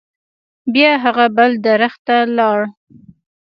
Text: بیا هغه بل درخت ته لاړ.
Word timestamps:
بیا 0.73 0.91
هغه 1.03 1.25
بل 1.37 1.51
درخت 1.67 1.99
ته 2.07 2.17
لاړ. 2.37 2.59